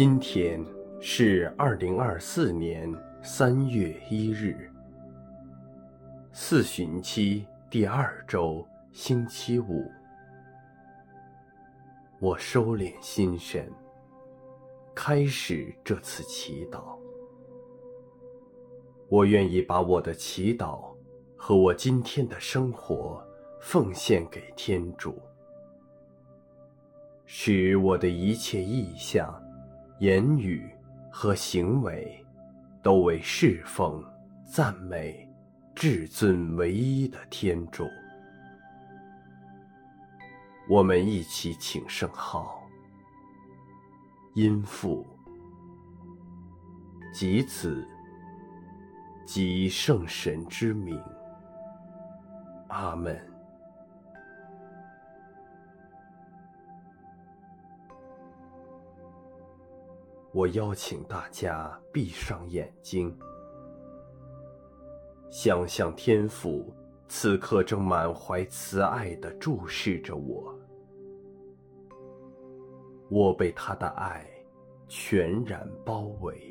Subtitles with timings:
[0.00, 0.64] 今天
[0.98, 2.90] 是二零二四年
[3.22, 4.72] 三月一日，
[6.32, 9.92] 四旬期第二周星期五。
[12.18, 13.70] 我收敛心神，
[14.94, 16.98] 开始这次祈祷。
[19.06, 20.94] 我愿意把我的祈祷
[21.36, 23.22] 和我今天的生活
[23.60, 25.20] 奉献给天主，
[27.26, 29.38] 使我的一切意向。
[30.00, 30.66] 言语
[31.10, 32.24] 和行为，
[32.82, 34.02] 都为侍奉、
[34.46, 35.30] 赞美
[35.74, 37.86] 至尊唯一的天主。
[40.70, 42.66] 我们一起请圣号，
[44.34, 45.06] 因父
[47.12, 47.86] 及子
[49.26, 50.98] 及圣神之名，
[52.68, 53.29] 阿门。
[60.32, 63.12] 我邀请大家闭上眼睛，
[65.28, 66.72] 想象天父
[67.08, 70.54] 此刻正满怀慈爱地注视着我，
[73.08, 74.24] 我被他的爱
[74.86, 76.49] 全然包围。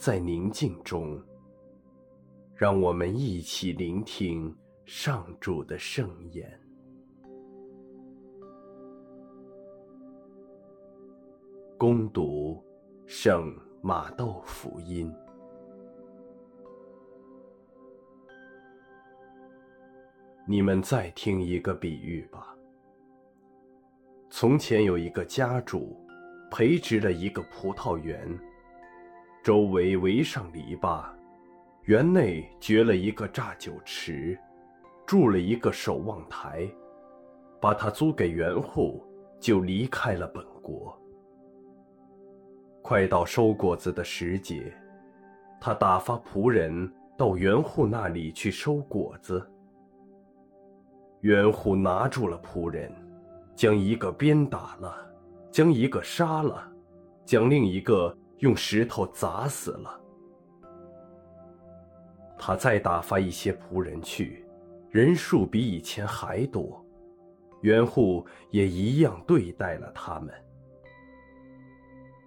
[0.00, 1.22] 在宁静中，
[2.54, 4.56] 让我们一起聆听
[4.86, 6.58] 上主的圣言。
[11.76, 12.64] 恭读
[13.04, 15.14] 圣马窦福音。
[20.48, 22.56] 你们再听一个比喻吧。
[24.30, 25.94] 从前有一个家主，
[26.50, 28.26] 培植了一个葡萄园。
[29.42, 31.02] 周围围上篱笆，
[31.84, 34.38] 园内掘了一个榨酒池，
[35.06, 36.68] 筑了一个守望台，
[37.58, 39.02] 把它租给园户，
[39.38, 40.94] 就离开了本国。
[42.82, 44.70] 快到收果子的时节，
[45.58, 49.50] 他打发仆人到园户那里去收果子。
[51.22, 52.92] 园户拿住了仆人，
[53.54, 54.94] 将一个鞭打了，
[55.50, 56.70] 将一个杀了，
[57.24, 58.14] 将另一个。
[58.40, 60.00] 用石头砸死了。
[62.38, 64.44] 他再打发一些仆人去，
[64.90, 66.84] 人数比以前还多，
[67.60, 70.34] 袁户也一样对待了他们。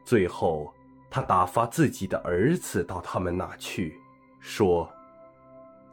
[0.05, 0.71] 最后，
[1.09, 3.95] 他打发自己的儿子到他们那去，
[4.39, 4.87] 说：“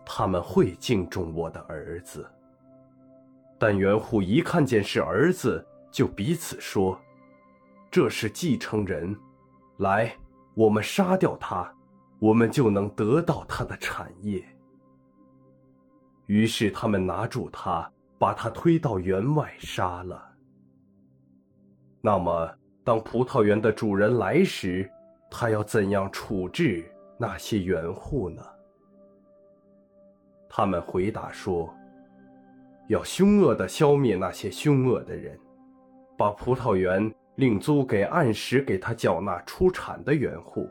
[0.04, 2.30] 他们会敬重我的儿子。”
[3.58, 7.00] 但袁户一看见是儿子，就彼此说
[7.90, 9.16] ：“这是继承人。”
[9.80, 10.14] 来，
[10.52, 11.74] 我们杀掉他，
[12.18, 14.44] 我们就能得到他的产业。
[16.26, 20.22] 于是他们拿住他，把他推到园外杀了。
[22.02, 22.54] 那么，
[22.84, 24.88] 当葡萄园的主人来时，
[25.30, 26.84] 他要怎样处置
[27.16, 28.42] 那些园户呢？
[30.46, 31.74] 他们回答说：
[32.88, 35.40] 要凶恶地消灭那些凶恶的人，
[36.18, 37.10] 把葡萄园。
[37.40, 40.68] 另租给按时给他缴纳出产的园户。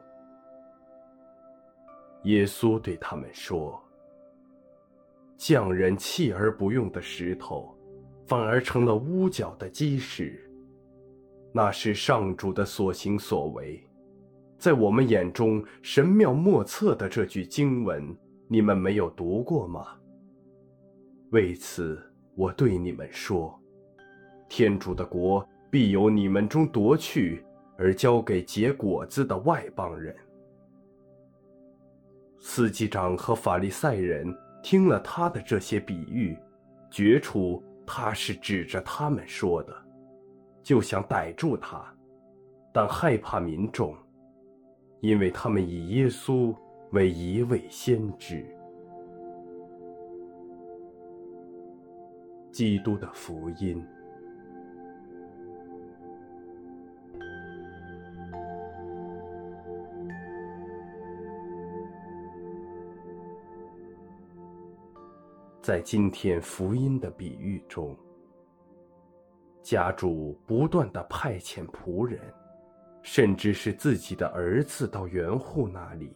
[2.25, 3.81] 耶稣对他们说
[5.35, 7.75] ：“匠人弃而不用的石头，
[8.27, 10.39] 反而成了屋角的基石。
[11.51, 13.83] 那是上主的所行所为，
[14.59, 18.15] 在我们眼中神妙莫测的这句经文，
[18.47, 19.87] 你们没有读过吗？
[21.31, 21.99] 为此，
[22.35, 23.59] 我对你们说，
[24.47, 27.45] 天主的国。”必由你们中夺去，
[27.77, 30.15] 而交给结果子的外邦人。
[32.39, 36.37] 司祭长和法利赛人听了他的这些比喻，
[36.89, 39.73] 觉出他是指着他们说的，
[40.63, 41.85] 就想逮住他，
[42.73, 43.95] 但害怕民众，
[45.01, 46.55] 因为他们以耶稣
[46.91, 48.43] 为一位先知。
[52.51, 53.85] 基督的福音。
[65.69, 67.95] 在今天福音的比喻中，
[69.61, 72.19] 家主不断地派遣仆人，
[73.03, 76.11] 甚至是自己的儿子到园户那里。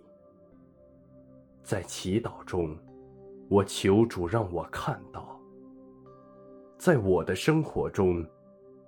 [1.61, 2.75] 在祈祷中，
[3.47, 5.39] 我求主让我看到，
[6.75, 8.25] 在我的生活中，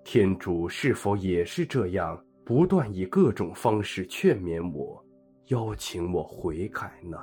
[0.04, 5.06] 天主是否也是这样，不断以各种方式劝勉我，
[5.50, 7.20] 邀请我悔改呢？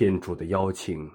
[0.00, 1.06] 天主的邀请，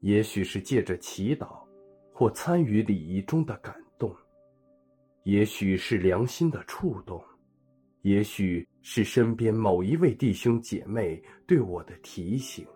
[0.00, 1.64] 也许是借着祈祷，
[2.12, 4.14] 或参与礼仪中的感动，
[5.22, 7.24] 也许是良心的触动，
[8.02, 12.66] 也许是身边某一位弟兄姐妹对我的提醒。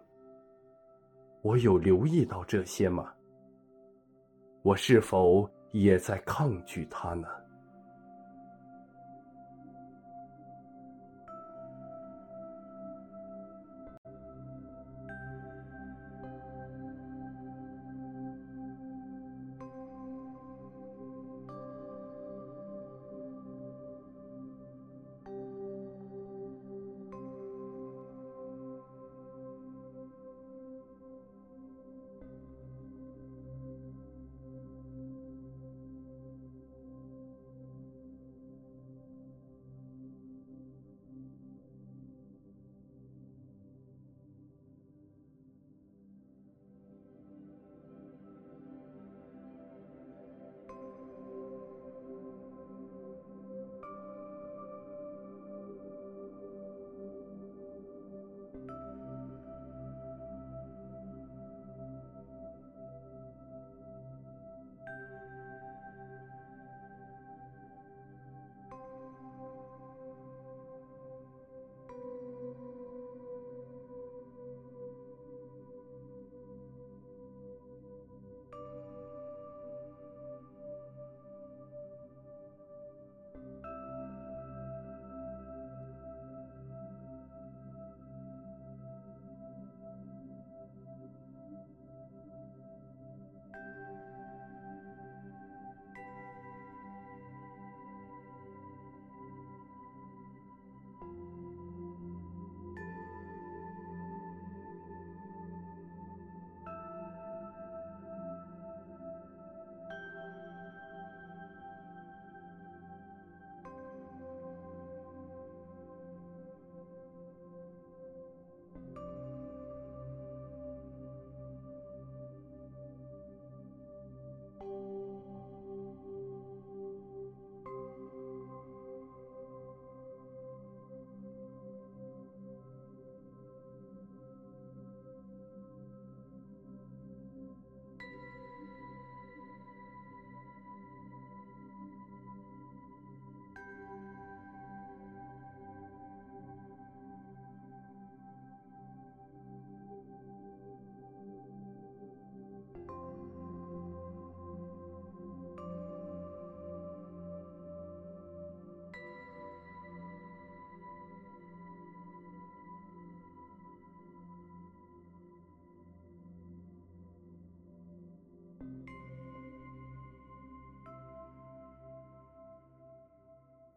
[1.42, 3.12] 我有留意到这些吗？
[4.62, 7.28] 我是否也在抗拒它呢？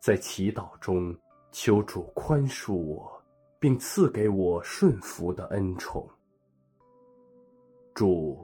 [0.01, 1.15] 在祈祷中
[1.51, 3.23] 求主宽恕我，
[3.59, 6.09] 并赐给我顺服的恩宠。
[7.93, 8.43] 主，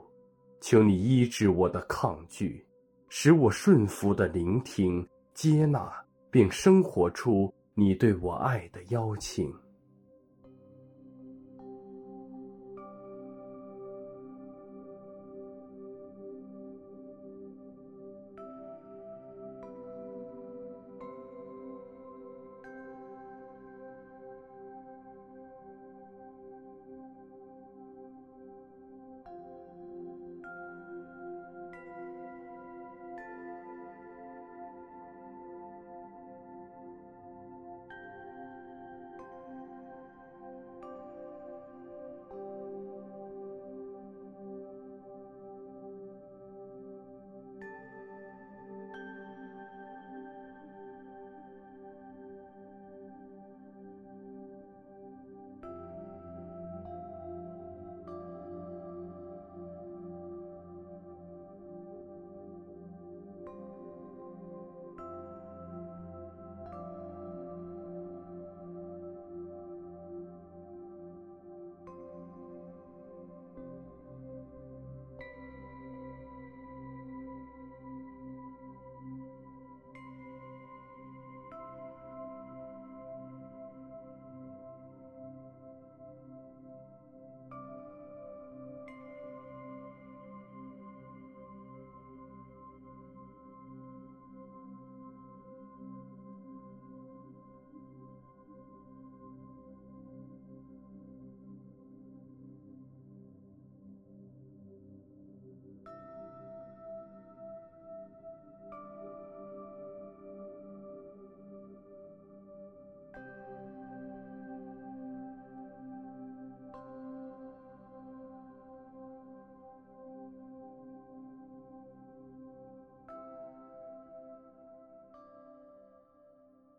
[0.60, 2.64] 求你医治我的抗拒，
[3.08, 5.92] 使我顺服的聆听、接纳，
[6.30, 9.52] 并生活出你对我爱的邀请。